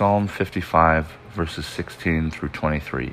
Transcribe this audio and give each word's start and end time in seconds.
Psalm 0.00 0.28
55, 0.28 1.12
verses 1.34 1.66
16 1.66 2.30
through 2.30 2.48
23. 2.48 3.12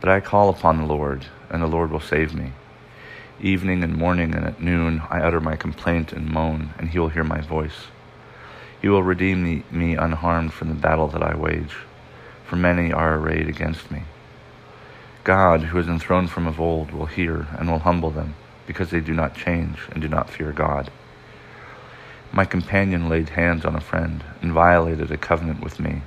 But 0.00 0.10
I 0.10 0.18
call 0.18 0.48
upon 0.48 0.78
the 0.78 0.92
Lord, 0.92 1.26
and 1.48 1.62
the 1.62 1.68
Lord 1.68 1.92
will 1.92 2.00
save 2.00 2.34
me. 2.34 2.50
Evening 3.40 3.84
and 3.84 3.96
morning 3.96 4.34
and 4.34 4.44
at 4.44 4.60
noon 4.60 5.02
I 5.08 5.20
utter 5.20 5.38
my 5.38 5.54
complaint 5.54 6.12
and 6.12 6.28
moan, 6.28 6.74
and 6.78 6.88
he 6.88 6.98
will 6.98 7.10
hear 7.10 7.22
my 7.22 7.40
voice. 7.40 7.86
He 8.82 8.88
will 8.88 9.04
redeem 9.04 9.44
me, 9.44 9.62
me 9.70 9.94
unharmed 9.94 10.52
from 10.52 10.66
the 10.66 10.74
battle 10.74 11.06
that 11.06 11.22
I 11.22 11.36
wage, 11.36 11.76
for 12.44 12.56
many 12.56 12.92
are 12.92 13.14
arrayed 13.14 13.48
against 13.48 13.88
me. 13.88 14.02
God, 15.22 15.60
who 15.60 15.78
is 15.78 15.86
enthroned 15.86 16.30
from 16.30 16.48
of 16.48 16.60
old, 16.60 16.90
will 16.90 17.06
hear 17.06 17.46
and 17.56 17.70
will 17.70 17.78
humble 17.78 18.10
them, 18.10 18.34
because 18.66 18.90
they 18.90 18.98
do 18.98 19.14
not 19.14 19.36
change 19.36 19.78
and 19.92 20.02
do 20.02 20.08
not 20.08 20.28
fear 20.28 20.50
God. 20.50 20.90
My 22.32 22.44
companion 22.44 23.08
laid 23.08 23.30
hands 23.30 23.64
on 23.64 23.74
a 23.74 23.80
friend 23.80 24.22
and 24.40 24.52
violated 24.52 25.10
a 25.10 25.16
covenant 25.16 25.60
with 25.62 25.80
me, 25.80 26.02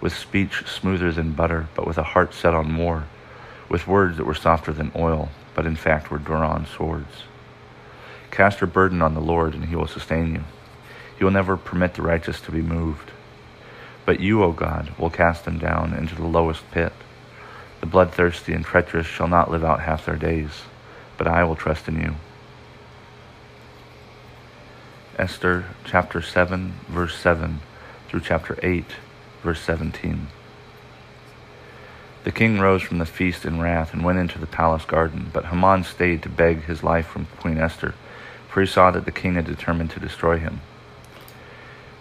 with 0.00 0.16
speech 0.16 0.64
smoother 0.66 1.12
than 1.12 1.32
butter, 1.32 1.68
but 1.74 1.86
with 1.86 1.98
a 1.98 2.02
heart 2.02 2.32
set 2.32 2.54
on 2.54 2.76
war, 2.78 3.04
with 3.68 3.86
words 3.86 4.16
that 4.16 4.24
were 4.24 4.34
softer 4.34 4.72
than 4.72 4.90
oil, 4.96 5.28
but 5.54 5.66
in 5.66 5.76
fact 5.76 6.10
were 6.10 6.18
drawn 6.18 6.66
swords. 6.66 7.24
Cast 8.30 8.62
your 8.62 8.68
burden 8.68 9.02
on 9.02 9.14
the 9.14 9.20
Lord, 9.20 9.54
and 9.54 9.66
he 9.66 9.76
will 9.76 9.86
sustain 9.86 10.34
you. 10.34 10.44
He 11.18 11.24
will 11.24 11.30
never 11.30 11.58
permit 11.58 11.94
the 11.94 12.02
righteous 12.02 12.40
to 12.40 12.50
be 12.50 12.62
moved. 12.62 13.10
But 14.06 14.20
you, 14.20 14.42
O 14.42 14.52
God, 14.52 14.92
will 14.98 15.10
cast 15.10 15.44
them 15.44 15.58
down 15.58 15.92
into 15.92 16.14
the 16.14 16.26
lowest 16.26 16.68
pit. 16.70 16.92
The 17.80 17.86
bloodthirsty 17.86 18.54
and 18.54 18.64
treacherous 18.64 19.06
shall 19.06 19.28
not 19.28 19.50
live 19.50 19.62
out 19.62 19.80
half 19.80 20.06
their 20.06 20.16
days, 20.16 20.62
but 21.18 21.26
I 21.26 21.44
will 21.44 21.54
trust 21.54 21.86
in 21.86 22.00
you. 22.00 22.14
Esther 25.16 25.66
chapter 25.84 26.20
7, 26.20 26.74
verse 26.88 27.16
7 27.16 27.60
through 28.08 28.20
chapter 28.20 28.58
8, 28.64 28.84
verse 29.44 29.60
17. 29.60 30.26
The 32.24 32.32
king 32.32 32.58
rose 32.58 32.82
from 32.82 32.98
the 32.98 33.06
feast 33.06 33.44
in 33.44 33.60
wrath 33.60 33.92
and 33.92 34.02
went 34.02 34.18
into 34.18 34.40
the 34.40 34.46
palace 34.46 34.84
garden, 34.84 35.30
but 35.32 35.46
Haman 35.46 35.84
stayed 35.84 36.22
to 36.22 36.28
beg 36.28 36.64
his 36.64 36.82
life 36.82 37.06
from 37.06 37.26
Queen 37.38 37.58
Esther, 37.58 37.94
for 38.48 38.60
he 38.60 38.66
saw 38.66 38.90
that 38.90 39.04
the 39.04 39.12
king 39.12 39.34
had 39.34 39.46
determined 39.46 39.90
to 39.92 40.00
destroy 40.00 40.38
him. 40.38 40.60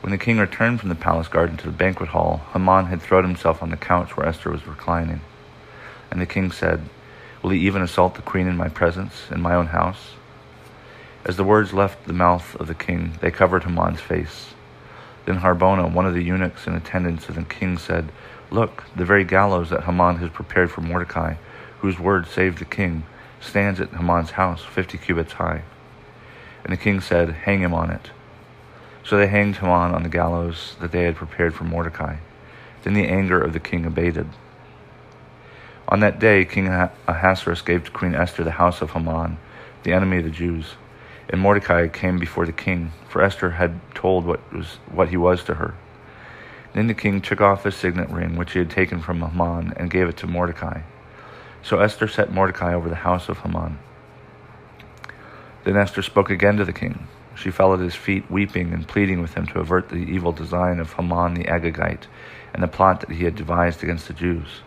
When 0.02 0.11
the 0.11 0.17
king 0.17 0.39
returned 0.39 0.80
from 0.80 0.89
the 0.89 0.95
palace 0.95 1.28
garden 1.28 1.58
to 1.58 1.67
the 1.67 1.72
banquet 1.72 2.09
hall, 2.09 2.41
Haman 2.53 2.88
had 2.88 3.02
thrown 3.02 3.25
himself 3.25 3.61
on 3.61 3.69
the 3.69 3.78
couch 3.78 4.17
where 4.17 4.25
Esther 4.25 4.50
was 4.50 4.66
reclining. 4.66 5.22
And 6.09 6.19
the 6.19 6.25
king 6.25 6.52
said, 6.52 6.89
Will 7.44 7.52
he 7.52 7.59
even 7.59 7.84
assault 7.84 8.16
the 8.16 8.23
queen 8.23 8.47
in 8.47 8.58
my 8.58 8.69
presence, 8.69 9.30
in 9.30 9.39
my 9.39 9.53
own 9.53 9.67
house? 9.67 10.16
As 11.25 11.38
the 11.38 11.43
words 11.45 11.73
left 11.73 12.05
the 12.05 12.13
mouth 12.13 12.55
of 12.55 12.67
the 12.67 12.75
king, 12.75 13.13
they 13.21 13.31
covered 13.31 13.63
Haman's 13.63 14.02
face. 14.02 14.53
Then 15.25 15.39
Harbona, 15.39 15.89
one 15.89 16.06
of 16.06 16.13
the 16.13 16.23
eunuchs 16.23 16.67
in 16.67 16.75
attendance 16.75 17.29
of 17.29 17.35
the 17.35 17.44
king, 17.44 17.78
said, 17.78 18.11
Look, 18.51 18.84
the 18.94 19.06
very 19.06 19.23
gallows 19.23 19.69
that 19.69 19.85
Haman 19.85 20.17
has 20.17 20.29
prepared 20.29 20.69
for 20.69 20.81
Mordecai, 20.81 21.35
whose 21.79 21.97
word 21.97 22.28
saved 22.28 22.59
the 22.59 22.66
king, 22.66 23.06
stands 23.39 23.79
at 23.79 23.91
Haman's 23.91 24.31
house, 24.31 24.63
fifty 24.63 24.97
cubits 24.97 25.34
high. 25.34 25.63
And 26.66 26.73
the 26.73 26.78
king 26.78 27.00
said, 27.00 27.29
Hang 27.29 27.61
him 27.61 27.73
on 27.73 27.90
it. 27.90 28.11
So 29.05 29.17
they 29.17 29.28
hanged 29.28 29.57
Haman 29.57 29.95
on 29.95 30.03
the 30.03 30.09
gallows 30.09 30.75
that 30.81 30.91
they 30.91 31.03
had 31.03 31.16
prepared 31.16 31.53
for 31.53 31.63
Mordecai. 31.63 32.17
Then 32.84 32.94
the 32.94 33.07
anger 33.07 33.41
of 33.41 33.53
the 33.53 33.59
king 33.61 33.85
abated. 33.85 34.28
On 35.88 36.01
that 36.01 36.19
day, 36.19 36.44
King 36.44 36.67
Ahasuerus 37.07 37.61
gave 37.61 37.85
to 37.85 37.91
Queen 37.91 38.13
Esther 38.16 38.44
the 38.44 38.51
house 38.51 38.81
of 38.81 38.91
Haman, 38.91 39.38
the 39.84 39.94
enemy 39.94 40.17
of 40.17 40.25
the 40.25 40.29
Jews. 40.29 40.75
And 41.29 41.41
Mordecai 41.41 41.88
came 41.88 42.19
before 42.19 42.45
the 42.45 42.51
king, 42.51 42.91
for 43.07 43.22
Esther 43.22 43.51
had 43.51 43.79
told 43.95 44.25
what, 44.25 44.53
was, 44.53 44.78
what 44.91 45.09
he 45.09 45.17
was 45.17 45.44
to 45.45 45.56
her. 45.56 45.75
Then 46.73 46.88
the 46.88 46.94
king 46.94 47.22
took 47.22 47.39
off 47.39 47.63
his 47.63 47.75
signet 47.75 48.09
ring 48.09 48.35
which 48.35 48.53
he 48.53 48.59
had 48.59 48.69
taken 48.69 49.00
from 49.00 49.22
Haman 49.22 49.73
and 49.78 49.89
gave 49.89 50.07
it 50.09 50.17
to 50.17 50.28
Mordecai. 50.28 50.81
So 51.61 51.79
Esther 51.79 52.07
set 52.07 52.31
Mordecai 52.31 52.73
over 52.73 52.89
the 52.89 52.95
house 52.95 53.29
of 53.29 53.39
Haman. 53.39 53.79
Then 55.63 55.78
Esther 55.78 56.01
spoke 56.01 56.29
again 56.29 56.57
to 56.57 56.66
the 56.66 56.73
king. 56.73 57.07
She 57.35 57.51
fell 57.51 57.73
at 57.73 57.79
his 57.79 57.95
feet, 57.95 58.29
weeping 58.29 58.73
and 58.73 58.88
pleading 58.88 59.22
with 59.22 59.35
him 59.35 59.47
to 59.47 59.59
avert 59.59 59.90
the 59.90 59.95
evil 59.95 60.31
design 60.31 60.79
of 60.79 60.94
Haman 60.94 61.35
the 61.35 61.45
Agagite 61.45 62.07
and 62.53 62.61
the 62.61 62.67
plot 62.67 63.00
that 63.01 63.11
he 63.11 63.23
had 63.23 63.35
devised 63.35 63.84
against 63.84 64.07
the 64.07 64.13
Jews. 64.13 64.61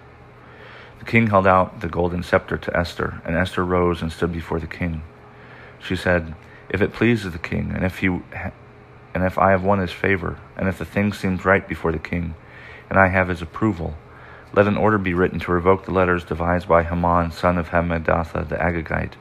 The 0.98 1.04
king 1.04 1.28
held 1.28 1.46
out 1.46 1.80
the 1.80 1.88
golden 1.88 2.22
scepter 2.22 2.56
to 2.56 2.76
Esther, 2.76 3.20
and 3.24 3.36
Esther 3.36 3.64
rose 3.64 4.02
and 4.02 4.10
stood 4.10 4.32
before 4.32 4.58
the 4.58 4.66
king. 4.66 5.02
She 5.86 5.96
said, 5.96 6.34
if 6.68 6.82
it 6.82 6.92
pleases 6.92 7.32
the 7.32 7.38
king, 7.38 7.70
and 7.74 7.84
if 7.84 7.98
he 7.98 8.08
and 8.08 9.24
if 9.24 9.38
I 9.38 9.52
have 9.52 9.62
won 9.62 9.78
his 9.78 9.92
favor, 9.92 10.38
and 10.56 10.68
if 10.68 10.78
the 10.78 10.84
thing 10.84 11.12
seems 11.12 11.44
right 11.44 11.66
before 11.66 11.92
the 11.92 11.98
king, 11.98 12.34
and 12.90 12.98
I 12.98 13.08
have 13.08 13.28
his 13.28 13.40
approval, 13.40 13.94
let 14.52 14.66
an 14.66 14.76
order 14.76 14.98
be 14.98 15.14
written 15.14 15.38
to 15.40 15.52
revoke 15.52 15.84
the 15.84 15.92
letters 15.92 16.24
devised 16.24 16.68
by 16.68 16.82
Haman, 16.82 17.30
son 17.30 17.56
of 17.56 17.68
Hammedatha 17.68 18.48
the 18.48 18.56
Agagite, 18.56 19.14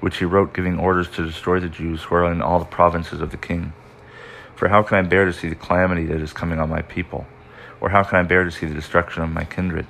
which 0.00 0.18
he 0.18 0.24
wrote 0.24 0.54
giving 0.54 0.78
orders 0.78 1.08
to 1.10 1.24
destroy 1.24 1.58
the 1.58 1.68
Jews 1.68 2.02
who 2.02 2.14
are 2.14 2.30
in 2.30 2.42
all 2.42 2.58
the 2.58 2.64
provinces 2.64 3.20
of 3.20 3.30
the 3.30 3.36
king. 3.36 3.72
For 4.54 4.68
how 4.68 4.82
can 4.82 4.98
I 4.98 5.02
bear 5.02 5.24
to 5.24 5.32
see 5.32 5.48
the 5.48 5.54
calamity 5.54 6.06
that 6.06 6.20
is 6.20 6.32
coming 6.32 6.58
on 6.58 6.68
my 6.68 6.82
people? 6.82 7.26
Or 7.80 7.88
how 7.88 8.04
can 8.04 8.18
I 8.18 8.22
bear 8.22 8.44
to 8.44 8.50
see 8.50 8.66
the 8.66 8.74
destruction 8.74 9.22
of 9.22 9.30
my 9.30 9.44
kindred? 9.44 9.86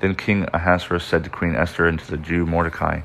Then 0.00 0.14
King 0.14 0.48
Ahasuerus 0.52 1.04
said 1.04 1.24
to 1.24 1.30
Queen 1.30 1.54
Esther 1.54 1.86
and 1.86 1.98
to 1.98 2.10
the 2.10 2.16
Jew 2.16 2.46
Mordecai, 2.46 3.02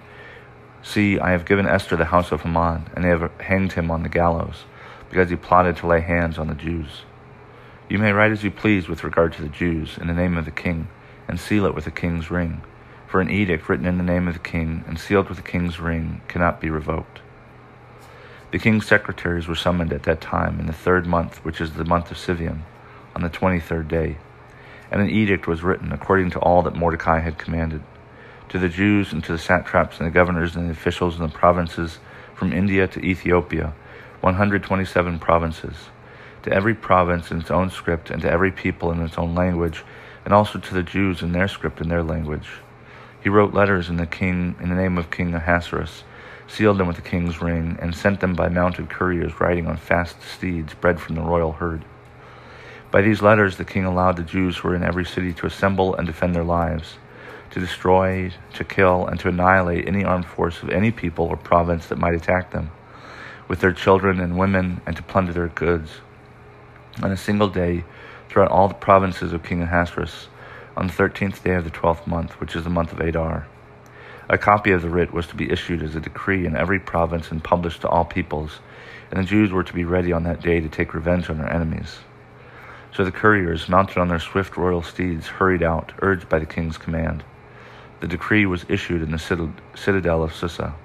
See, 0.84 1.18
I 1.18 1.32
have 1.32 1.46
given 1.46 1.66
Esther 1.66 1.96
the 1.96 2.06
house 2.06 2.34
of 2.34 2.42
Haman, 2.42 2.90
and 2.94 3.04
they 3.04 3.10
have 3.10 3.32
hanged 3.40 3.72
him 3.72 3.90
on 3.90 4.04
the 4.04 4.10
gallows, 4.10 4.66
because 5.10 5.30
he 5.30 5.38
plotted 5.38 5.78
to 5.78 5.88
lay 5.88 6.02
hands 6.02 6.38
on 6.38 6.48
the 6.48 6.56
Jews. 6.56 7.04
You 7.90 7.98
may 8.00 8.12
write 8.12 8.34
as 8.34 8.44
you 8.44 8.52
please 8.52 8.90
with 8.90 9.04
regard 9.04 9.32
to 9.34 9.42
the 9.42 9.50
Jews, 9.50 9.98
in 9.98 10.08
the 10.08 10.14
name 10.14 10.38
of 10.38 10.44
the 10.44 10.52
king, 10.52 10.90
and 11.28 11.40
seal 11.40 11.66
it 11.66 11.74
with 11.74 11.86
the 11.86 11.92
king's 11.92 12.30
ring. 12.30 12.62
For 13.08 13.22
an 13.22 13.30
edict 13.30 13.70
written 13.70 13.86
in 13.86 13.98
the 13.98 14.04
name 14.04 14.28
of 14.28 14.34
the 14.34 14.40
king 14.40 14.84
and 14.88 15.00
sealed 15.00 15.30
with 15.30 15.38
the 15.38 15.44
king's 15.44 15.80
ring 15.80 16.22
cannot 16.28 16.60
be 16.60 16.70
revoked. 16.70 17.22
The 18.52 18.60
king's 18.60 18.86
secretaries 18.86 19.48
were 19.48 19.56
summoned 19.56 19.94
at 19.94 20.04
that 20.04 20.20
time 20.20 20.60
in 20.60 20.66
the 20.66 20.74
third 20.74 21.06
month, 21.06 21.46
which 21.46 21.62
is 21.62 21.74
the 21.74 21.86
month 21.86 22.12
of 22.12 22.18
Sivan, 22.18 22.64
on 23.16 23.22
the 23.22 23.30
twenty 23.30 23.60
third 23.60 23.88
day, 23.88 24.18
and 24.92 25.00
an 25.02 25.10
edict 25.10 25.48
was 25.48 25.64
written 25.64 25.92
according 25.92 26.32
to 26.32 26.40
all 26.40 26.62
that 26.64 26.76
Mordecai 26.76 27.20
had 27.20 27.38
commanded 27.38 27.84
to 28.54 28.60
the 28.60 28.70
Jews 28.70 29.12
and 29.12 29.24
to 29.24 29.32
the 29.32 29.40
satraps 29.40 29.98
and 29.98 30.06
the 30.06 30.12
governors 30.12 30.56
and 30.56 30.68
the 30.68 30.74
officials 30.74 31.16
in 31.16 31.24
the 31.24 31.28
provinces 31.28 31.98
from 32.36 32.54
India 32.54 32.88
to 32.88 33.04
Ethiopia, 33.04 33.74
127 34.22 35.18
provinces, 35.18 35.74
to 36.44 36.54
every 36.54 36.76
province 36.76 37.32
in 37.32 37.40
its 37.40 37.50
own 37.50 37.72
script 37.72 38.12
and 38.12 38.22
to 38.22 38.30
every 38.30 38.52
people 38.52 38.92
in 38.92 39.02
its 39.02 39.18
own 39.18 39.34
language, 39.34 39.84
and 40.24 40.36
also 40.36 40.60
to 40.60 40.74
the 40.76 40.84
Jews 40.84 41.24
in 41.24 41.32
their 41.32 41.48
script 41.48 41.82
and 41.82 41.90
their 41.90 42.04
language. 42.04 42.48
He 43.24 43.30
wrote 43.30 43.56
letters 43.56 43.90
in 43.90 43.98
the 43.98 44.06
king 44.06 44.56
in 44.62 44.70
the 44.70 44.76
name 44.76 45.00
of 45.00 45.10
King 45.10 45.34
Ahasuerus, 45.34 46.04
sealed 46.48 46.78
them 46.78 46.86
with 46.86 46.98
the 46.98 47.02
king's 47.02 47.42
ring, 47.42 47.76
and 47.82 47.96
sent 47.96 48.20
them 48.20 48.36
by 48.36 48.50
mounted 48.50 48.88
couriers 48.88 49.40
riding 49.40 49.66
on 49.66 49.78
fast 49.78 50.18
steeds 50.22 50.76
bred 50.76 51.00
from 51.00 51.16
the 51.16 51.22
royal 51.22 51.54
herd. 51.54 51.84
By 52.92 53.02
these 53.02 53.24
letters 53.24 53.58
the 53.58 53.66
king 53.66 53.86
allowed 53.86 54.18
the 54.18 54.22
Jews 54.22 54.58
who 54.58 54.68
were 54.68 54.76
in 54.76 54.84
every 54.84 55.06
city 55.06 55.34
to 55.34 55.48
assemble 55.48 55.96
and 55.96 56.06
defend 56.06 56.36
their 56.36 56.44
lives 56.44 56.98
to 57.54 57.60
destroy, 57.60 58.32
to 58.54 58.64
kill, 58.64 59.06
and 59.06 59.20
to 59.20 59.30
annihilate 59.30 59.88
any 59.88 60.04
armed 60.04 60.26
force 60.26 60.64
of 60.64 60.70
any 60.70 60.92
people 60.92 61.26
or 61.26 61.38
province 61.38 61.86
that 61.88 62.00
might 62.00 62.16
attack 62.16 62.52
them, 62.52 62.72
with 63.48 63.60
their 63.60 63.72
children 63.74 64.20
and 64.20 64.38
women, 64.38 64.82
and 64.88 64.96
to 64.96 65.04
plunder 65.04 65.34
their 65.34 65.50
goods. 65.50 65.92
On 67.04 67.12
a 67.12 67.18
single 67.18 67.50
day, 67.50 67.86
throughout 68.28 68.50
all 68.50 68.68
the 68.68 68.74
provinces 68.74 69.34
of 69.34 69.44
King 69.44 69.62
Ahasuerus, 69.62 70.28
on 70.76 70.88
the 70.88 70.94
thirteenth 70.94 71.44
day 71.44 71.54
of 71.54 71.64
the 71.64 71.70
twelfth 71.70 72.08
month, 72.08 72.40
which 72.40 72.56
is 72.56 72.64
the 72.64 72.70
month 72.72 72.92
of 72.92 73.00
Adar. 73.00 73.48
A 74.30 74.38
copy 74.40 74.72
of 74.72 74.82
the 74.82 74.90
writ 74.90 75.14
was 75.14 75.28
to 75.28 75.36
be 75.36 75.52
issued 75.52 75.84
as 75.84 75.96
a 75.96 76.00
decree 76.00 76.48
in 76.48 76.56
every 76.56 76.80
province 76.80 77.30
and 77.30 77.44
published 77.44 77.82
to 77.82 77.88
all 77.88 78.06
peoples, 78.06 78.62
and 79.12 79.20
the 79.20 79.28
Jews 79.28 79.52
were 79.52 79.64
to 79.64 79.74
be 79.74 79.86
ready 79.86 80.12
on 80.12 80.24
that 80.24 80.42
day 80.42 80.60
to 80.60 80.70
take 80.70 80.96
revenge 80.96 81.30
on 81.30 81.38
their 81.38 81.54
enemies. 81.54 82.00
So 82.96 83.04
the 83.04 83.12
couriers, 83.12 83.70
mounted 83.70 84.00
on 84.00 84.08
their 84.08 84.20
swift 84.20 84.58
royal 84.58 84.82
steeds, 84.82 85.28
hurried 85.28 85.62
out, 85.62 85.92
urged 86.02 86.30
by 86.30 86.40
the 86.40 86.48
king's 86.48 86.78
command. 86.78 87.24
The 88.04 88.10
decree 88.10 88.46
was 88.46 88.66
issued 88.68 89.02
in 89.02 89.12
the 89.12 89.54
citadel 89.76 90.24
of 90.24 90.36
Susa. 90.36 90.76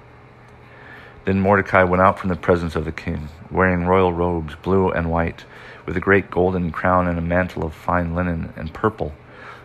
Then 1.25 1.41
Mordecai 1.41 1.83
went 1.83 2.01
out 2.01 2.17
from 2.17 2.29
the 2.29 2.37
presence 2.37 2.77
of 2.77 2.85
the 2.85 2.93
king, 2.93 3.27
wearing 3.51 3.85
royal 3.85 4.13
robes, 4.13 4.55
blue 4.55 4.89
and 4.89 5.11
white, 5.11 5.43
with 5.85 5.97
a 5.97 5.99
great 5.99 6.31
golden 6.31 6.71
crown 6.71 7.09
and 7.09 7.19
a 7.19 7.21
mantle 7.21 7.65
of 7.65 7.73
fine 7.73 8.15
linen 8.15 8.53
and 8.55 8.73
purple, 8.73 9.11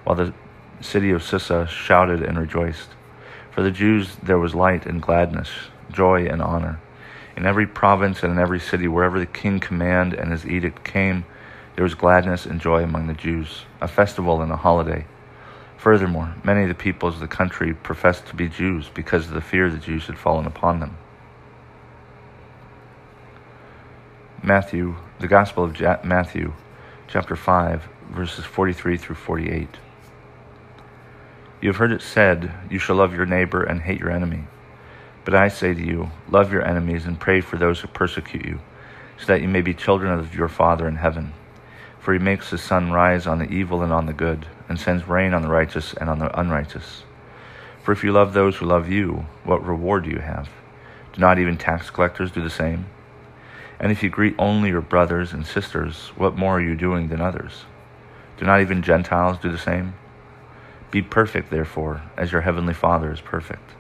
while 0.03 0.17
the 0.17 0.35
city 0.81 1.13
of 1.13 1.23
Susa 1.23 1.69
shouted 1.69 2.25
and 2.25 2.41
rejoiced. 2.41 2.89
For 3.53 3.63
the 3.63 3.71
Jews 3.71 4.17
there 4.21 4.41
was 4.41 4.57
light 4.57 4.85
and 4.85 5.01
gladness, 5.01 5.51
joy 5.93 6.27
and 6.27 6.43
honor. 6.43 6.81
In 7.37 7.47
every 7.47 7.69
province 7.69 8.25
and 8.25 8.33
in 8.33 8.39
every 8.41 8.59
city, 8.59 8.89
wherever 8.89 9.21
the 9.21 9.27
king 9.27 9.61
command 9.61 10.13
and 10.13 10.33
his 10.33 10.45
edict 10.45 10.83
came, 10.83 11.25
there 11.77 11.85
was 11.85 11.95
gladness 11.95 12.47
and 12.47 12.61
joy 12.61 12.83
among 12.83 13.07
the 13.07 13.15
Jews, 13.15 13.65
a 13.81 13.87
festival 13.87 14.43
and 14.43 14.51
a 14.51 14.57
holiday. 14.57 15.07
Furthermore, 15.85 16.35
many 16.43 16.63
of 16.63 16.69
the 16.69 16.75
peoples 16.75 17.13
of 17.13 17.21
the 17.21 17.29
country 17.29 17.75
professed 17.75 18.25
to 18.29 18.35
be 18.35 18.49
Jews 18.49 18.89
because 18.95 19.27
of 19.27 19.35
the 19.35 19.43
fear 19.43 19.69
the 19.69 19.77
Jews 19.77 20.07
had 20.07 20.17
fallen 20.17 20.47
upon 20.47 20.81
them. 20.81 20.97
Matthew, 24.43 24.97
the 25.19 25.29
Gospel 25.29 25.65
of 25.65 25.79
Matthew, 26.03 26.55
chapter 27.07 27.37
5, 27.37 27.87
verses 28.13 28.47
43 28.47 28.97
through 28.97 29.17
48. 29.17 29.69
You 31.61 31.69
have 31.69 31.77
heard 31.77 31.93
it 31.93 32.01
said, 32.01 32.51
You 32.71 32.79
shall 32.79 32.97
love 32.97 33.13
your 33.13 33.27
neighbor 33.27 33.63
and 33.63 33.83
hate 33.83 34.01
your 34.01 34.11
enemy. 34.11 34.45
But 35.27 35.35
I 35.35 35.49
say 35.49 35.75
to 35.75 35.87
you, 35.87 36.11
love 36.31 36.51
your 36.51 36.67
enemies 36.67 37.05
and 37.05 37.21
pray 37.21 37.43
for 37.43 37.59
those 37.59 37.81
who 37.81 37.89
persecute 37.89 38.47
you, 38.47 38.61
so 39.19 39.27
that 39.27 39.43
you 39.43 39.49
may 39.49 39.61
be 39.61 39.75
children 39.75 40.19
of 40.19 40.35
your 40.35 40.49
Father 40.49 40.89
in 40.89 40.97
heaven. 40.97 41.35
For 42.05 42.13
he 42.13 42.19
makes 42.19 42.51
his 42.51 42.61
sun 42.61 42.93
rise 42.93 43.27
on 43.27 43.39
the 43.39 43.51
evil 43.51 43.83
and 43.83 43.91
on 43.91 44.05
the 44.05 44.13
good, 44.13 44.47
and 44.69 44.79
sends 44.79 45.09
rain 45.09 45.33
on 45.33 45.41
the 45.41 45.49
righteous 45.49 45.95
and 45.95 46.11
on 46.11 46.19
the 46.19 46.39
unrighteous. 46.39 47.03
For 47.83 47.93
if 47.93 48.05
you 48.05 48.13
love 48.13 48.35
those 48.35 48.57
who 48.57 48.67
love 48.67 48.91
you, 48.91 49.25
what 49.43 49.65
reward 49.65 50.05
do 50.05 50.11
you 50.11 50.19
have? 50.19 50.51
Do 51.15 51.21
not 51.23 51.39
even 51.39 51.57
tax 51.57 51.89
collectors 51.89 52.31
do 52.31 52.43
the 52.43 52.51
same? 52.51 52.85
And 53.81 53.91
if 53.91 54.03
you 54.03 54.11
greet 54.11 54.35
only 54.39 54.69
your 54.69 54.83
brothers 54.83 55.33
and 55.33 55.47
sisters, 55.47 56.13
what 56.15 56.37
more 56.37 56.59
are 56.59 56.61
you 56.61 56.75
doing 56.75 57.09
than 57.09 57.23
others? 57.23 57.65
Do 58.37 58.45
not 58.45 58.61
even 58.61 58.83
Gentiles 58.83 59.39
do 59.39 59.51
the 59.51 59.57
same? 59.57 59.95
Be 60.91 61.01
perfect, 61.01 61.49
therefore, 61.49 62.03
as 62.19 62.33
your 62.33 62.43
heavenly 62.43 62.75
Father 62.75 63.11
is 63.11 63.23
perfect. 63.23 63.71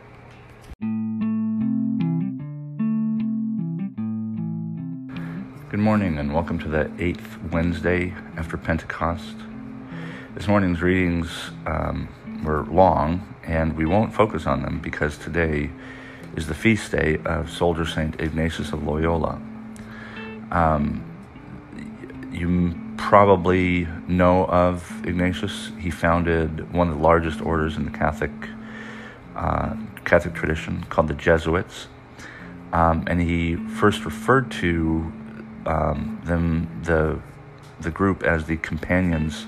Good 5.74 5.80
morning, 5.80 6.18
and 6.18 6.32
welcome 6.32 6.60
to 6.60 6.68
the 6.68 6.88
eighth 7.00 7.36
Wednesday 7.50 8.14
after 8.36 8.56
Pentecost. 8.56 9.34
This 10.36 10.46
morning's 10.46 10.80
readings 10.80 11.50
um, 11.66 12.08
were 12.44 12.62
long, 12.66 13.34
and 13.42 13.76
we 13.76 13.84
won't 13.84 14.14
focus 14.14 14.46
on 14.46 14.62
them 14.62 14.78
because 14.78 15.18
today 15.18 15.70
is 16.36 16.46
the 16.46 16.54
feast 16.54 16.92
day 16.92 17.18
of 17.24 17.50
Soldier 17.50 17.84
Saint 17.84 18.20
Ignatius 18.20 18.72
of 18.72 18.86
Loyola. 18.86 19.42
Um, 20.52 21.02
you 22.30 22.80
probably 22.96 23.88
know 24.06 24.44
of 24.44 25.04
Ignatius. 25.04 25.72
He 25.80 25.90
founded 25.90 26.72
one 26.72 26.88
of 26.88 26.98
the 26.98 27.02
largest 27.02 27.40
orders 27.40 27.76
in 27.76 27.84
the 27.84 27.90
Catholic 27.90 28.30
uh, 29.34 29.74
Catholic 30.04 30.34
tradition 30.34 30.84
called 30.84 31.08
the 31.08 31.14
Jesuits, 31.14 31.88
um, 32.72 33.02
and 33.08 33.20
he 33.20 33.56
first 33.56 34.04
referred 34.04 34.52
to 34.52 35.12
um, 35.66 36.20
them 36.24 36.68
the 36.84 37.20
the 37.80 37.90
group 37.90 38.22
as 38.22 38.46
the 38.46 38.56
companions 38.58 39.46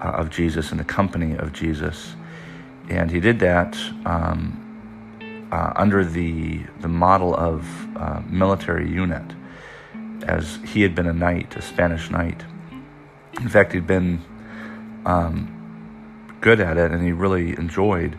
uh, 0.00 0.08
of 0.08 0.30
Jesus 0.30 0.70
and 0.70 0.80
the 0.80 0.84
company 0.84 1.36
of 1.36 1.52
Jesus, 1.52 2.14
and 2.88 3.10
he 3.10 3.20
did 3.20 3.38
that. 3.40 3.76
Um, 4.04 4.58
uh, 5.52 5.70
under 5.76 6.02
the 6.02 6.62
the 6.80 6.88
model 6.88 7.34
of 7.36 7.68
uh, 7.96 8.22
military 8.26 8.90
unit, 8.90 9.22
as 10.22 10.58
he 10.64 10.80
had 10.80 10.94
been 10.94 11.06
a 11.06 11.12
knight, 11.12 11.54
a 11.56 11.62
Spanish 11.62 12.10
knight. 12.10 12.42
In 13.38 13.48
fact, 13.48 13.72
he'd 13.72 13.86
been 13.86 14.22
um, 15.04 16.36
good 16.40 16.58
at 16.58 16.78
it, 16.78 16.90
and 16.90 17.04
he 17.04 17.12
really 17.12 17.50
enjoyed 17.50 18.18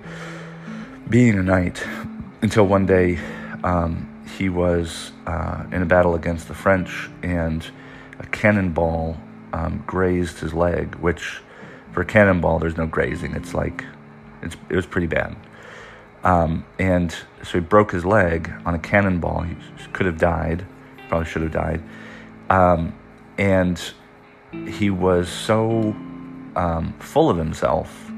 being 1.09 1.37
a 1.37 1.43
knight 1.43 1.83
until 2.41 2.67
one 2.67 2.85
day 2.85 3.19
um, 3.63 4.07
he 4.37 4.49
was 4.49 5.11
uh, 5.25 5.65
in 5.71 5.81
a 5.81 5.85
battle 5.85 6.15
against 6.15 6.47
the 6.47 6.53
French, 6.53 7.09
and 7.21 7.65
a 8.19 8.25
cannonball 8.27 9.17
um, 9.51 9.83
grazed 9.85 10.39
his 10.39 10.53
leg. 10.53 10.95
Which, 10.95 11.41
for 11.91 12.01
a 12.01 12.05
cannonball, 12.05 12.59
there's 12.59 12.77
no 12.77 12.87
grazing. 12.87 13.33
It's 13.35 13.53
like 13.53 13.85
it's, 14.41 14.55
it 14.69 14.75
was 14.75 14.85
pretty 14.85 15.07
bad. 15.07 15.35
Um, 16.23 16.65
and 16.79 17.11
so 17.43 17.51
he 17.53 17.59
broke 17.59 17.91
his 17.91 18.05
leg 18.05 18.51
on 18.65 18.73
a 18.73 18.79
cannonball. 18.79 19.41
He 19.41 19.55
could 19.91 20.05
have 20.05 20.17
died, 20.17 20.65
probably 21.09 21.27
should 21.27 21.41
have 21.41 21.51
died. 21.51 21.83
Um, 22.49 22.97
and 23.37 23.81
he 24.51 24.89
was 24.89 25.27
so 25.27 25.95
um, 26.55 26.93
full 26.99 27.29
of 27.29 27.37
himself 27.37 28.11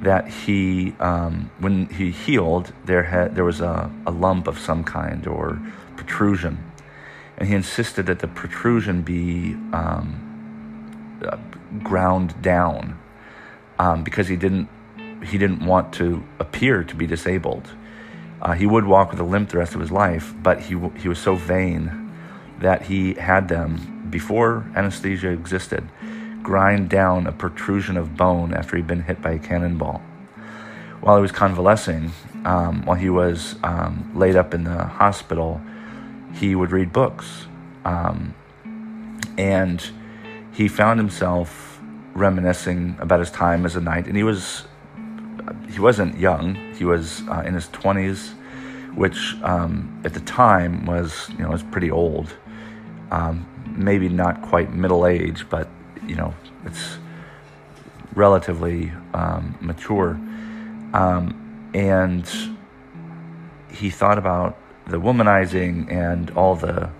that 0.00 0.28
he, 0.28 0.94
um, 1.00 1.50
when 1.58 1.86
he 1.86 2.10
healed, 2.10 2.72
there 2.84 3.04
had 3.04 3.34
there 3.34 3.44
was 3.44 3.60
a, 3.60 3.90
a 4.06 4.10
lump 4.10 4.46
of 4.46 4.58
some 4.58 4.84
kind 4.84 5.26
or 5.26 5.60
protrusion, 5.96 6.72
and 7.38 7.48
he 7.48 7.54
insisted 7.54 8.06
that 8.06 8.18
the 8.18 8.28
protrusion 8.28 9.02
be 9.02 9.54
um, 9.72 11.18
uh, 11.24 11.36
ground 11.82 12.40
down 12.42 12.98
um, 13.78 14.04
because 14.04 14.28
he 14.28 14.36
didn't 14.36 14.68
he 15.24 15.38
didn't 15.38 15.64
want 15.64 15.92
to 15.94 16.22
appear 16.38 16.84
to 16.84 16.94
be 16.94 17.06
disabled. 17.06 17.70
Uh, 18.42 18.52
he 18.52 18.66
would 18.66 18.84
walk 18.84 19.10
with 19.10 19.20
a 19.20 19.24
limp 19.24 19.48
the 19.48 19.58
rest 19.58 19.74
of 19.74 19.80
his 19.80 19.90
life, 19.90 20.34
but 20.42 20.60
he 20.60 20.78
he 20.96 21.08
was 21.08 21.18
so 21.18 21.34
vain 21.34 22.12
that 22.60 22.82
he 22.82 23.14
had 23.14 23.48
them 23.48 24.06
before 24.10 24.64
anesthesia 24.76 25.28
existed 25.28 25.88
grind 26.44 26.88
down 26.88 27.26
a 27.26 27.32
protrusion 27.32 27.96
of 27.96 28.16
bone 28.16 28.54
after 28.54 28.76
he'd 28.76 28.86
been 28.86 29.02
hit 29.02 29.20
by 29.20 29.32
a 29.32 29.38
cannonball. 29.40 30.00
While 31.00 31.16
he 31.16 31.22
was 31.22 31.32
convalescing, 31.32 32.12
um, 32.44 32.84
while 32.84 32.96
he 32.96 33.10
was 33.10 33.56
um, 33.64 34.12
laid 34.14 34.36
up 34.36 34.54
in 34.54 34.62
the 34.62 34.84
hospital, 34.84 35.60
he 36.34 36.54
would 36.54 36.70
read 36.70 36.92
books. 36.92 37.46
Um, 37.84 38.34
and 39.36 39.84
he 40.52 40.68
found 40.68 41.00
himself 41.00 41.80
reminiscing 42.14 42.96
about 43.00 43.18
his 43.18 43.30
time 43.30 43.66
as 43.66 43.74
a 43.74 43.80
knight. 43.80 44.06
And 44.06 44.16
he 44.16 44.22
was 44.22 44.66
he 45.68 45.80
wasn't 45.80 46.16
young. 46.18 46.54
He 46.74 46.84
was 46.84 47.22
uh, 47.28 47.42
in 47.44 47.54
his 47.54 47.66
20s, 47.68 48.34
which 48.94 49.36
um, 49.42 50.00
at 50.04 50.14
the 50.14 50.20
time 50.20 50.86
was, 50.86 51.28
you 51.30 51.38
know, 51.38 51.50
was 51.50 51.62
pretty 51.64 51.90
old. 51.90 52.34
Um, 53.10 53.46
maybe 53.76 54.08
not 54.08 54.40
quite 54.42 54.72
middle 54.72 55.06
age, 55.06 55.46
but, 55.50 55.68
you 56.06 56.14
know, 56.14 56.34
it's 56.64 56.98
relatively 58.14 58.92
um, 59.12 59.56
mature. 59.60 60.18
Um, 60.92 61.70
and 61.74 62.28
he 63.70 63.90
thought 63.90 64.18
about 64.18 64.58
the 64.86 64.98
womanizing 64.98 65.90
and 65.90 66.30
all 66.32 66.54
the 66.54 66.90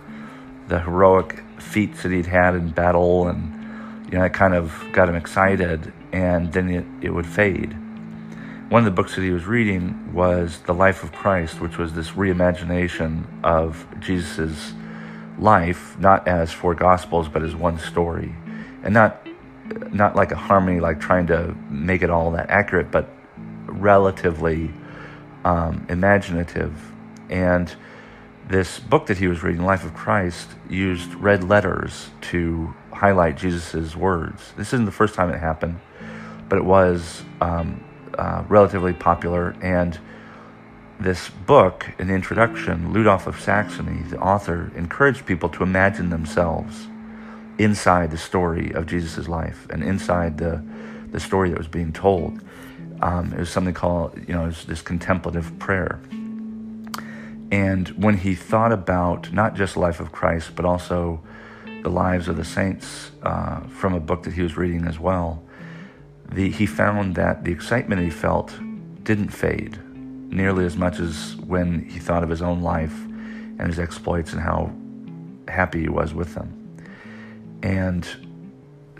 the 0.66 0.80
heroic 0.80 1.42
feats 1.58 2.02
that 2.02 2.10
he'd 2.10 2.26
had 2.26 2.54
in 2.54 2.70
battle 2.70 3.28
and 3.28 4.10
you 4.10 4.18
know 4.18 4.24
it 4.24 4.32
kind 4.32 4.54
of 4.54 4.82
got 4.92 5.08
him 5.08 5.14
excited 5.14 5.92
and 6.10 6.50
then 6.54 6.70
it, 6.70 6.86
it 7.02 7.10
would 7.10 7.26
fade 7.26 7.76
one 8.70 8.80
of 8.80 8.86
the 8.86 8.90
books 8.90 9.14
that 9.14 9.22
he 9.22 9.30
was 9.30 9.44
reading 9.44 10.12
was 10.14 10.58
The 10.60 10.72
Life 10.72 11.04
of 11.04 11.12
Christ, 11.12 11.60
which 11.60 11.76
was 11.76 11.92
this 11.92 12.10
reimagination 12.12 13.24
of 13.44 13.86
Jesus' 14.00 14.72
life, 15.38 15.98
not 15.98 16.26
as 16.26 16.50
four 16.50 16.74
gospels, 16.74 17.28
but 17.28 17.42
as 17.42 17.54
one 17.54 17.78
story. 17.78 18.34
And 18.84 18.94
not 18.94 19.26
not 19.92 20.14
like 20.14 20.30
a 20.30 20.36
harmony, 20.36 20.80
like 20.80 21.00
trying 21.00 21.26
to 21.28 21.56
make 21.70 22.02
it 22.02 22.10
all 22.10 22.30
that 22.32 22.50
accurate, 22.50 22.90
but 22.90 23.08
relatively 23.66 24.70
um, 25.44 25.86
imaginative. 25.88 26.92
And 27.30 27.74
this 28.48 28.78
book 28.78 29.06
that 29.06 29.18
he 29.18 29.26
was 29.26 29.42
reading, 29.42 29.64
Life 29.64 29.84
of 29.84 29.94
Christ, 29.94 30.50
used 30.68 31.14
red 31.14 31.44
letters 31.44 32.10
to 32.22 32.74
highlight 32.92 33.36
Jesus' 33.36 33.96
words. 33.96 34.52
This 34.56 34.68
isn't 34.68 34.84
the 34.84 34.92
first 34.92 35.14
time 35.14 35.30
it 35.30 35.38
happened, 35.38 35.80
but 36.48 36.58
it 36.58 36.64
was 36.64 37.22
um, 37.40 37.82
uh, 38.18 38.44
relatively 38.48 38.92
popular. 38.92 39.56
And 39.62 39.98
this 41.00 41.30
book, 41.30 41.86
the 41.96 42.12
introduction, 42.12 42.92
Ludolf 42.92 43.26
of 43.26 43.40
Saxony, 43.40 44.02
the 44.02 44.18
author, 44.18 44.70
encouraged 44.76 45.26
people 45.26 45.48
to 45.50 45.62
imagine 45.62 46.10
themselves 46.10 46.86
inside 47.58 48.10
the 48.10 48.18
story 48.18 48.72
of 48.72 48.86
Jesus' 48.86 49.28
life 49.28 49.66
and 49.70 49.82
inside 49.82 50.38
the, 50.38 50.62
the 51.10 51.20
story 51.20 51.50
that 51.50 51.58
was 51.58 51.68
being 51.68 51.92
told. 51.92 52.40
Um, 53.02 53.32
it 53.32 53.38
was 53.38 53.50
something 53.50 53.74
called, 53.74 54.18
you 54.26 54.34
know, 54.34 54.50
this 54.50 54.82
contemplative 54.82 55.58
prayer. 55.58 56.00
And 57.50 57.88
when 57.90 58.16
he 58.16 58.34
thought 58.34 58.72
about 58.72 59.32
not 59.32 59.54
just 59.54 59.74
the 59.74 59.80
life 59.80 60.00
of 60.00 60.10
Christ, 60.10 60.56
but 60.56 60.64
also 60.64 61.22
the 61.82 61.90
lives 61.90 62.28
of 62.28 62.36
the 62.36 62.44
saints 62.44 63.10
uh, 63.22 63.60
from 63.68 63.94
a 63.94 64.00
book 64.00 64.22
that 64.24 64.32
he 64.32 64.42
was 64.42 64.56
reading 64.56 64.86
as 64.86 64.98
well, 64.98 65.42
the, 66.32 66.50
he 66.50 66.66
found 66.66 67.14
that 67.16 67.44
the 67.44 67.52
excitement 67.52 68.00
he 68.00 68.10
felt 68.10 68.54
didn't 69.02 69.28
fade 69.28 69.78
nearly 70.32 70.64
as 70.64 70.76
much 70.76 70.98
as 70.98 71.36
when 71.36 71.88
he 71.88 72.00
thought 72.00 72.24
of 72.24 72.28
his 72.28 72.42
own 72.42 72.62
life 72.62 73.04
and 73.58 73.68
his 73.68 73.78
exploits 73.78 74.32
and 74.32 74.42
how 74.42 74.72
happy 75.46 75.82
he 75.82 75.88
was 75.88 76.12
with 76.12 76.34
them. 76.34 76.63
And 77.62 78.06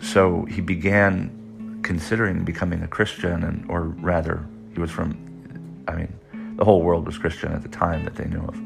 so 0.00 0.44
he 0.44 0.60
began 0.60 1.80
considering 1.82 2.44
becoming 2.44 2.82
a 2.82 2.88
Christian, 2.88 3.44
and 3.44 3.68
or 3.70 3.82
rather, 3.82 4.46
he 4.72 4.80
was 4.80 4.90
from, 4.90 5.16
I 5.86 5.94
mean, 5.94 6.18
the 6.56 6.64
whole 6.64 6.82
world 6.82 7.06
was 7.06 7.18
Christian 7.18 7.52
at 7.52 7.62
the 7.62 7.68
time 7.68 8.04
that 8.04 8.16
they 8.16 8.24
knew 8.24 8.44
of. 8.44 8.60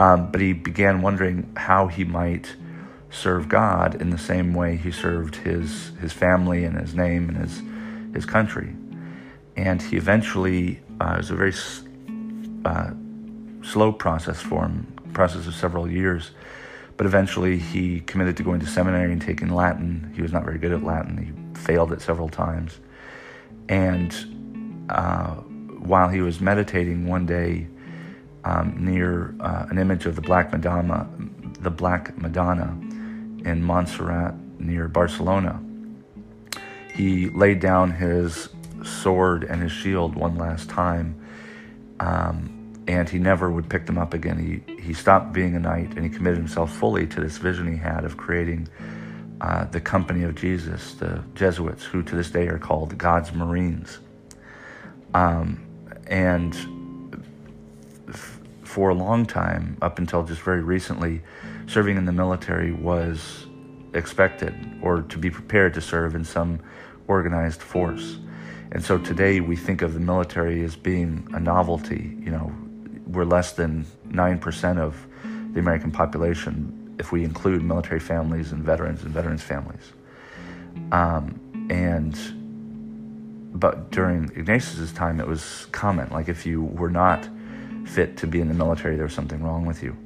Um, 0.00 0.30
but 0.30 0.40
he 0.40 0.52
began 0.52 1.02
wondering 1.02 1.50
how 1.56 1.88
he 1.88 2.04
might 2.04 2.54
serve 3.10 3.48
God 3.48 4.00
in 4.00 4.10
the 4.10 4.18
same 4.18 4.52
way 4.54 4.76
he 4.76 4.90
served 4.90 5.36
his 5.36 5.92
his 6.00 6.12
family 6.12 6.64
and 6.64 6.78
his 6.78 6.94
name 6.94 7.28
and 7.28 7.38
his 7.38 7.62
his 8.14 8.26
country. 8.26 8.74
And 9.56 9.82
he 9.82 9.96
eventually 9.96 10.80
uh, 11.00 11.14
it 11.14 11.18
was 11.18 11.30
a 11.30 11.36
very 11.36 11.54
uh, 12.64 12.90
slow 13.62 13.92
process 13.92 14.40
for 14.40 14.62
him, 14.64 14.86
process 15.12 15.46
of 15.46 15.54
several 15.54 15.90
years. 15.90 16.30
But 16.98 17.06
eventually, 17.06 17.58
he 17.58 18.00
committed 18.00 18.36
to 18.38 18.42
going 18.42 18.58
to 18.60 18.66
seminary 18.66 19.12
and 19.12 19.22
taking 19.22 19.48
Latin. 19.48 20.12
He 20.16 20.20
was 20.20 20.32
not 20.32 20.44
very 20.44 20.58
good 20.58 20.72
at 20.72 20.82
Latin. 20.82 21.16
He 21.16 21.58
failed 21.60 21.92
it 21.92 22.02
several 22.02 22.28
times. 22.28 22.80
And 23.68 24.84
uh, 24.90 25.36
while 25.36 26.08
he 26.08 26.20
was 26.20 26.40
meditating 26.40 27.06
one 27.06 27.24
day 27.24 27.68
um, 28.44 28.74
near 28.78 29.34
uh, 29.38 29.66
an 29.70 29.78
image 29.78 30.06
of 30.06 30.16
the 30.16 30.22
Black 30.22 30.50
Madonna, 30.50 31.08
the 31.60 31.70
Black 31.70 32.18
Madonna 32.18 32.76
in 33.48 33.62
Montserrat 33.62 34.34
near 34.58 34.88
Barcelona, 34.88 35.62
he 36.94 37.28
laid 37.28 37.60
down 37.60 37.92
his 37.92 38.48
sword 38.82 39.44
and 39.44 39.62
his 39.62 39.70
shield 39.70 40.16
one 40.16 40.36
last 40.36 40.68
time. 40.68 41.14
Um, 42.00 42.57
and 42.88 43.06
he 43.08 43.18
never 43.18 43.50
would 43.50 43.68
pick 43.68 43.84
them 43.84 43.98
up 43.98 44.14
again. 44.14 44.38
He, 44.66 44.82
he 44.82 44.94
stopped 44.94 45.34
being 45.34 45.54
a 45.54 45.60
knight 45.60 45.94
and 45.94 46.02
he 46.02 46.08
committed 46.08 46.38
himself 46.38 46.74
fully 46.74 47.06
to 47.08 47.20
this 47.20 47.36
vision 47.36 47.70
he 47.70 47.76
had 47.76 48.04
of 48.04 48.16
creating 48.16 48.66
uh, 49.42 49.66
the 49.66 49.80
company 49.80 50.24
of 50.24 50.34
Jesus, 50.34 50.94
the 50.94 51.22
Jesuits, 51.34 51.84
who 51.84 52.02
to 52.02 52.16
this 52.16 52.30
day 52.30 52.48
are 52.48 52.58
called 52.58 52.96
God's 52.96 53.32
Marines. 53.32 53.98
Um, 55.12 55.62
and 56.06 56.54
f- 58.08 58.40
for 58.64 58.88
a 58.88 58.94
long 58.94 59.26
time, 59.26 59.76
up 59.82 59.98
until 59.98 60.22
just 60.22 60.40
very 60.40 60.62
recently, 60.62 61.20
serving 61.66 61.98
in 61.98 62.06
the 62.06 62.12
military 62.12 62.72
was 62.72 63.46
expected 63.92 64.54
or 64.82 65.02
to 65.02 65.18
be 65.18 65.28
prepared 65.28 65.74
to 65.74 65.82
serve 65.82 66.14
in 66.14 66.24
some 66.24 66.58
organized 67.06 67.60
force. 67.60 68.18
And 68.72 68.82
so 68.82 68.96
today 68.96 69.40
we 69.40 69.56
think 69.56 69.82
of 69.82 69.92
the 69.92 70.00
military 70.00 70.64
as 70.64 70.74
being 70.74 71.28
a 71.34 71.40
novelty, 71.40 72.16
you 72.20 72.30
know, 72.30 72.52
we're 73.08 73.24
less 73.24 73.52
than 73.52 73.86
9% 74.08 74.78
of 74.78 75.06
the 75.52 75.60
American 75.60 75.90
population 75.90 76.96
if 76.98 77.12
we 77.12 77.24
include 77.24 77.62
military 77.62 78.00
families 78.00 78.52
and 78.52 78.62
veterans 78.62 79.02
and 79.02 79.12
veterans 79.12 79.42
families. 79.42 79.92
Um, 80.92 81.40
and 81.70 82.16
but 83.54 83.90
during 83.90 84.24
Ignatius's 84.24 84.92
time, 84.92 85.20
it 85.20 85.26
was 85.26 85.66
common. 85.72 86.08
Like 86.10 86.28
if 86.28 86.44
you 86.46 86.62
were 86.62 86.90
not 86.90 87.28
fit 87.86 88.16
to 88.18 88.26
be 88.26 88.40
in 88.40 88.48
the 88.48 88.54
military, 88.54 88.96
there 88.96 89.06
was 89.06 89.14
something 89.14 89.42
wrong 89.42 89.64
with 89.64 89.82
you. 89.82 89.96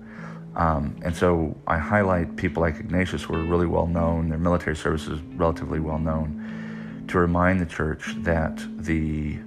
Um, 0.54 0.96
and 1.02 1.14
so 1.16 1.56
I 1.66 1.78
highlight 1.78 2.36
people 2.36 2.62
like 2.62 2.78
Ignatius, 2.78 3.22
who 3.22 3.34
are 3.34 3.42
really 3.42 3.66
well 3.66 3.86
known, 3.86 4.28
their 4.28 4.38
military 4.38 4.76
service 4.76 5.06
is 5.06 5.20
relatively 5.34 5.80
well 5.80 5.98
known, 5.98 7.04
to 7.08 7.18
remind 7.18 7.60
the 7.60 7.66
church 7.66 8.14
that 8.18 8.62
the 8.76 9.38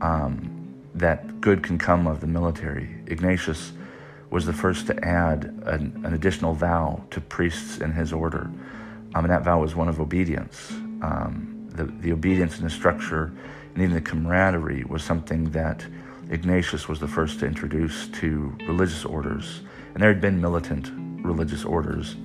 um, 0.00 0.61
that 0.94 1.40
good 1.40 1.62
can 1.62 1.78
come 1.78 2.06
of 2.06 2.20
the 2.20 2.26
military. 2.26 2.88
Ignatius 3.06 3.72
was 4.30 4.46
the 4.46 4.52
first 4.52 4.86
to 4.86 5.04
add 5.04 5.44
an, 5.66 6.00
an 6.04 6.14
additional 6.14 6.54
vow 6.54 7.02
to 7.10 7.20
priests 7.20 7.78
in 7.78 7.92
his 7.92 8.12
order, 8.12 8.50
um, 9.14 9.24
and 9.24 9.30
that 9.30 9.44
vow 9.44 9.60
was 9.60 9.74
one 9.74 9.88
of 9.88 10.00
obedience. 10.00 10.70
Um, 11.02 11.68
the, 11.70 11.84
the 11.84 12.12
obedience 12.12 12.56
and 12.56 12.66
the 12.66 12.70
structure 12.70 13.32
and 13.74 13.82
even 13.82 13.94
the 13.94 14.00
camaraderie 14.00 14.84
was 14.84 15.02
something 15.02 15.50
that 15.50 15.84
Ignatius 16.30 16.88
was 16.88 17.00
the 17.00 17.08
first 17.08 17.40
to 17.40 17.46
introduce 17.46 18.08
to 18.08 18.56
religious 18.66 19.04
orders. 19.04 19.60
And 19.94 20.02
there 20.02 20.12
had 20.12 20.20
been 20.20 20.40
militant 20.40 20.90
religious 21.24 21.64
orders, 21.64 22.16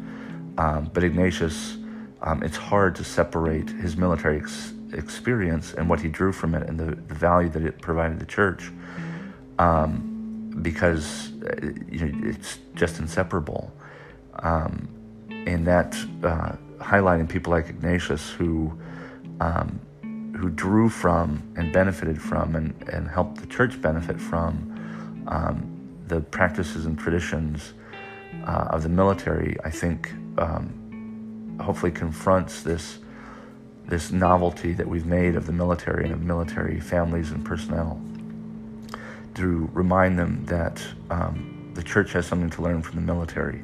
um, 0.58 0.90
but 0.94 1.04
Ignatius, 1.04 1.78
um, 2.22 2.44
it's 2.44 2.58
hard 2.58 2.96
to 2.96 3.04
separate 3.04 3.70
his 3.70 3.96
military 3.96 4.38
ex- 4.38 4.74
experience 4.94 5.74
and 5.74 5.90
what 5.90 6.00
he 6.00 6.08
drew 6.08 6.32
from 6.32 6.56
it 6.56 6.68
and 6.68 6.80
the, 6.80 6.96
the 6.96 7.14
value 7.14 7.50
that 7.50 7.64
it 7.64 7.82
provided 7.82 8.20
the 8.20 8.26
church 8.26 8.72
um, 9.60 10.58
because 10.62 11.32
uh, 11.44 11.56
you 11.92 12.06
know, 12.06 12.30
it's 12.30 12.60
just 12.76 13.00
inseparable. 13.00 13.72
Um, 14.40 14.88
and 15.46 15.66
that 15.66 15.96
uh, 16.24 16.54
highlighting 16.80 17.28
people 17.28 17.52
like 17.52 17.70
Ignatius 17.70 18.30
who 18.30 18.78
um, 19.40 19.80
who 20.38 20.50
drew 20.50 20.88
from 20.90 21.42
and 21.56 21.74
benefited 21.74 22.22
from 22.22 22.56
and, 22.56 22.90
and 22.90 23.08
helped 23.10 23.38
the 23.38 23.48
church 23.48 23.82
benefit 23.82 24.20
from 24.20 25.26
um, 25.28 25.78
the 26.08 26.22
practices 26.22 26.86
and 26.86 26.98
traditions 26.98 27.74
uh, 28.46 28.68
of 28.70 28.84
the 28.84 28.90
military, 28.90 29.58
I 29.64 29.70
think 29.70 30.12
um, 30.38 31.58
hopefully 31.60 31.92
confronts 31.92 32.62
this 32.62 33.00
this 33.88 34.12
novelty 34.12 34.74
that 34.74 34.88
we've 34.88 35.06
made 35.06 35.36
of 35.36 35.46
the 35.46 35.54
military 35.54 36.04
and 36.04 36.14
of 36.14 36.22
military 36.22 36.80
families 36.80 37.32
and 37.32 37.46
personnel 37.46 38.02
to 39.36 39.70
remind 39.74 40.18
them 40.18 40.44
that 40.46 40.82
um, 41.10 41.72
the 41.74 41.84
church 41.84 42.12
has 42.14 42.26
something 42.26 42.50
to 42.50 42.62
learn 42.62 42.82
from 42.82 42.96
the 42.96 43.02
military 43.02 43.62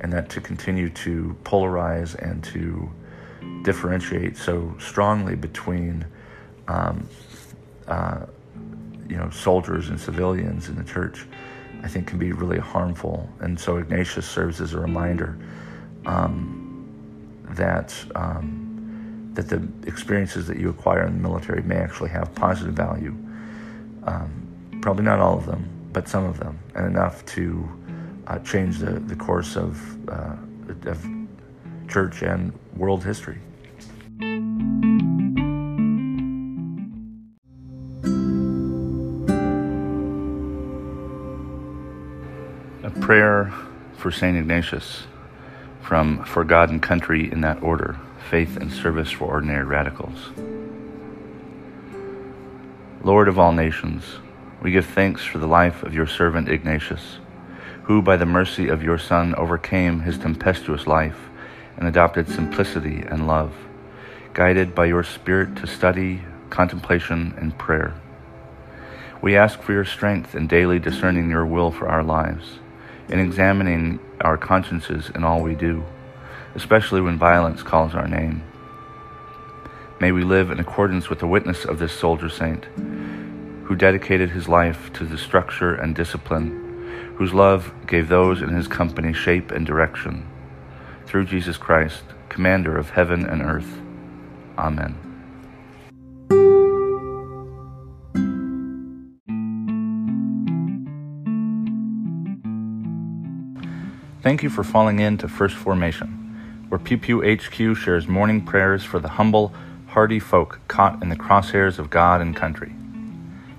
and 0.00 0.12
that 0.12 0.28
to 0.30 0.40
continue 0.40 0.88
to 0.88 1.36
polarize 1.44 2.14
and 2.16 2.42
to 2.42 2.90
differentiate 3.62 4.36
so 4.36 4.74
strongly 4.80 5.36
between 5.36 6.04
um, 6.68 7.06
uh, 7.88 8.24
you 9.08 9.16
know 9.16 9.28
soldiers 9.30 9.90
and 9.90 10.00
civilians 10.00 10.68
in 10.68 10.76
the 10.76 10.84
church 10.84 11.26
I 11.82 11.88
think 11.88 12.06
can 12.06 12.18
be 12.18 12.32
really 12.32 12.58
harmful. 12.58 13.28
And 13.40 13.58
so 13.58 13.76
Ignatius 13.76 14.26
serves 14.26 14.60
as 14.60 14.72
a 14.72 14.78
reminder 14.78 15.36
um, 16.06 16.88
that 17.50 17.94
um, 18.14 18.61
that 19.34 19.48
the 19.48 19.66
experiences 19.86 20.46
that 20.46 20.58
you 20.58 20.68
acquire 20.68 21.06
in 21.06 21.14
the 21.14 21.28
military 21.28 21.62
may 21.62 21.76
actually 21.76 22.10
have 22.10 22.34
positive 22.34 22.74
value. 22.74 23.14
Um, 24.04 24.78
probably 24.82 25.04
not 25.04 25.20
all 25.20 25.38
of 25.38 25.46
them, 25.46 25.68
but 25.92 26.08
some 26.08 26.24
of 26.24 26.38
them, 26.38 26.58
and 26.74 26.86
enough 26.86 27.24
to 27.26 27.68
uh, 28.26 28.38
change 28.40 28.78
the, 28.78 28.92
the 29.00 29.16
course 29.16 29.56
of, 29.56 30.08
uh, 30.08 30.36
of 30.86 31.06
church 31.88 32.22
and 32.22 32.52
world 32.76 33.04
history. 33.04 33.38
A 42.84 42.90
prayer 43.00 43.52
for 43.96 44.10
St. 44.10 44.36
Ignatius 44.36 45.04
from 45.80 46.24
For 46.24 46.44
God 46.44 46.70
and 46.70 46.82
Country 46.82 47.30
in 47.30 47.40
that 47.42 47.62
order 47.62 47.98
faith 48.30 48.56
and 48.56 48.72
service 48.72 49.10
for 49.10 49.26
ordinary 49.26 49.64
radicals. 49.64 50.30
Lord 53.04 53.28
of 53.28 53.38
all 53.38 53.52
nations, 53.52 54.04
we 54.62 54.70
give 54.70 54.86
thanks 54.86 55.24
for 55.24 55.38
the 55.38 55.46
life 55.46 55.82
of 55.82 55.94
your 55.94 56.06
servant 56.06 56.48
Ignatius, 56.48 57.18
who 57.84 58.00
by 58.00 58.16
the 58.16 58.26
mercy 58.26 58.68
of 58.68 58.82
your 58.82 58.98
Son 58.98 59.34
overcame 59.34 60.00
his 60.00 60.18
tempestuous 60.18 60.86
life 60.86 61.18
and 61.76 61.88
adopted 61.88 62.28
simplicity 62.28 63.02
and 63.08 63.26
love, 63.26 63.52
guided 64.34 64.74
by 64.74 64.84
your 64.84 65.02
Spirit 65.02 65.56
to 65.56 65.66
study, 65.66 66.22
contemplation, 66.48 67.34
and 67.38 67.58
prayer. 67.58 67.94
We 69.20 69.36
ask 69.36 69.60
for 69.60 69.72
your 69.72 69.84
strength 69.84 70.34
in 70.34 70.46
daily 70.46 70.78
discerning 70.78 71.28
your 71.28 71.44
will 71.44 71.70
for 71.70 71.88
our 71.88 72.02
lives, 72.02 72.60
in 73.08 73.18
examining 73.18 73.98
our 74.20 74.36
consciences 74.36 75.10
in 75.14 75.24
all 75.24 75.42
we 75.42 75.54
do 75.54 75.84
especially 76.54 77.00
when 77.00 77.18
violence 77.18 77.62
calls 77.62 77.94
our 77.94 78.06
name. 78.06 78.42
May 80.00 80.12
we 80.12 80.24
live 80.24 80.50
in 80.50 80.58
accordance 80.58 81.08
with 81.08 81.20
the 81.20 81.26
witness 81.26 81.64
of 81.64 81.78
this 81.78 81.92
soldier 81.92 82.28
saint, 82.28 82.64
who 83.64 83.76
dedicated 83.76 84.30
his 84.30 84.48
life 84.48 84.92
to 84.94 85.04
the 85.04 85.16
structure 85.16 85.74
and 85.74 85.94
discipline, 85.94 87.14
whose 87.16 87.32
love 87.32 87.72
gave 87.86 88.08
those 88.08 88.42
in 88.42 88.48
his 88.48 88.66
company 88.66 89.12
shape 89.12 89.50
and 89.50 89.64
direction. 89.64 90.28
Through 91.06 91.26
Jesus 91.26 91.56
Christ, 91.56 92.02
commander 92.28 92.76
of 92.76 92.90
heaven 92.90 93.24
and 93.24 93.42
earth. 93.42 93.80
Amen. 94.58 94.98
Thank 104.22 104.42
you 104.42 104.50
for 104.50 104.62
falling 104.62 105.00
in 105.00 105.18
to 105.18 105.28
First 105.28 105.56
Formation 105.56 106.21
where 106.72 106.78
Pew 106.78 106.96
Pew 106.96 107.20
HQ 107.20 107.76
shares 107.76 108.08
morning 108.08 108.40
prayers 108.40 108.82
for 108.82 108.98
the 108.98 109.06
humble, 109.06 109.52
hardy 109.88 110.18
folk 110.18 110.58
caught 110.68 111.02
in 111.02 111.10
the 111.10 111.16
crosshairs 111.16 111.78
of 111.78 111.90
God 111.90 112.22
and 112.22 112.34
country. 112.34 112.72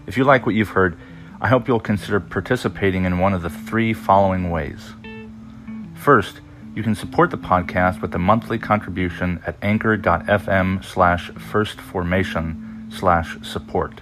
If 0.08 0.18
you 0.18 0.24
like 0.24 0.48
what 0.48 0.56
you've 0.56 0.70
heard, 0.70 0.98
I 1.40 1.48
hope 1.48 1.68
you'll 1.68 1.80
consider 1.80 2.20
participating 2.20 3.06
in 3.06 3.20
one 3.20 3.36
of 3.36 3.44
the 3.44 3.52
three 3.52 3.94
following 3.94 4.50
ways. 4.50 4.94
First, 5.94 6.42
you 6.74 6.82
can 6.82 6.96
support 6.96 7.30
the 7.30 7.38
podcast 7.38 8.02
with 8.02 8.16
a 8.16 8.18
monthly 8.18 8.58
contribution 8.58 9.44
at 9.46 9.58
anchor.fm 9.62 10.84
slash 10.84 11.30
firstformation 11.34 12.92
slash 12.92 13.38
support. 13.44 14.02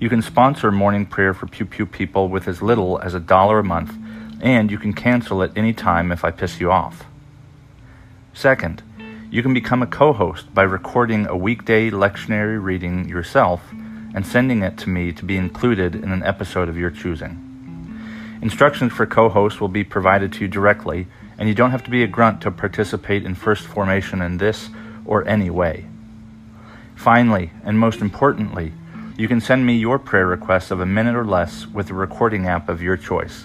You 0.00 0.10
can 0.10 0.20
sponsor 0.20 0.70
morning 0.70 1.06
prayer 1.06 1.32
for 1.32 1.46
Pew 1.46 1.64
Pew 1.64 1.86
people 1.86 2.28
with 2.28 2.46
as 2.46 2.60
little 2.60 2.98
as 2.98 3.14
a 3.14 3.20
dollar 3.20 3.60
a 3.60 3.64
month, 3.64 3.94
and 4.42 4.70
you 4.70 4.76
can 4.76 4.92
cancel 4.92 5.42
at 5.42 5.56
any 5.56 5.72
time 5.72 6.12
if 6.12 6.26
I 6.26 6.30
piss 6.30 6.60
you 6.60 6.70
off. 6.70 7.06
Second, 8.34 8.82
you 9.30 9.42
can 9.42 9.52
become 9.52 9.82
a 9.82 9.86
co 9.86 10.14
host 10.14 10.52
by 10.54 10.62
recording 10.62 11.26
a 11.26 11.36
weekday 11.36 11.90
lectionary 11.90 12.62
reading 12.62 13.06
yourself 13.06 13.60
and 14.14 14.26
sending 14.26 14.62
it 14.62 14.78
to 14.78 14.88
me 14.88 15.12
to 15.12 15.24
be 15.24 15.36
included 15.36 15.94
in 15.94 16.10
an 16.10 16.22
episode 16.22 16.68
of 16.68 16.78
your 16.78 16.90
choosing. 16.90 17.38
Instructions 18.40 18.92
for 18.92 19.04
co 19.04 19.28
hosts 19.28 19.60
will 19.60 19.68
be 19.68 19.84
provided 19.84 20.32
to 20.32 20.40
you 20.40 20.48
directly, 20.48 21.06
and 21.38 21.46
you 21.46 21.54
don't 21.54 21.72
have 21.72 21.84
to 21.84 21.90
be 21.90 22.02
a 22.02 22.06
grunt 22.06 22.40
to 22.40 22.50
participate 22.50 23.24
in 23.24 23.34
first 23.34 23.66
formation 23.66 24.22
in 24.22 24.38
this 24.38 24.70
or 25.04 25.28
any 25.28 25.50
way. 25.50 25.84
Finally, 26.96 27.50
and 27.64 27.78
most 27.78 28.00
importantly, 28.00 28.72
you 29.18 29.28
can 29.28 29.42
send 29.42 29.66
me 29.66 29.76
your 29.76 29.98
prayer 29.98 30.26
requests 30.26 30.70
of 30.70 30.80
a 30.80 30.86
minute 30.86 31.16
or 31.16 31.26
less 31.26 31.66
with 31.66 31.88
the 31.88 31.94
recording 31.94 32.46
app 32.46 32.70
of 32.70 32.80
your 32.80 32.96
choice. 32.96 33.44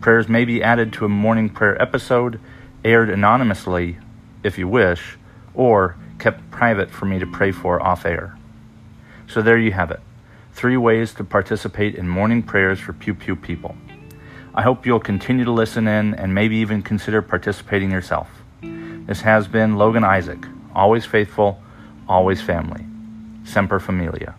Prayers 0.00 0.28
may 0.28 0.44
be 0.44 0.62
added 0.62 0.92
to 0.92 1.04
a 1.04 1.08
morning 1.08 1.48
prayer 1.48 1.80
episode, 1.82 2.38
aired 2.84 3.10
anonymously 3.10 3.98
if 4.44 4.58
you 4.58 4.68
wish, 4.68 5.18
or 5.54 5.96
kept 6.20 6.48
private 6.52 6.90
for 6.90 7.06
me 7.06 7.18
to 7.18 7.26
pray 7.26 7.50
for 7.50 7.82
off 7.82 8.06
air. 8.06 8.38
So 9.26 9.42
there 9.42 9.58
you 9.58 9.72
have 9.72 9.90
it 9.90 10.00
three 10.54 10.76
ways 10.76 11.12
to 11.12 11.24
participate 11.24 11.96
in 11.96 12.08
morning 12.08 12.40
prayers 12.42 12.78
for 12.78 12.92
Pew 12.92 13.12
Pew 13.12 13.34
people. 13.34 13.76
I 14.54 14.62
hope 14.62 14.86
you'll 14.86 15.00
continue 15.00 15.44
to 15.44 15.50
listen 15.50 15.88
in 15.88 16.14
and 16.14 16.32
maybe 16.32 16.56
even 16.56 16.80
consider 16.80 17.20
participating 17.20 17.90
yourself. 17.90 18.28
This 18.62 19.22
has 19.22 19.48
been 19.48 19.76
Logan 19.76 20.04
Isaac, 20.04 20.46
always 20.74 21.04
faithful, 21.04 21.60
always 22.08 22.40
family. 22.40 22.84
Semper 23.44 23.80
Familia. 23.80 24.36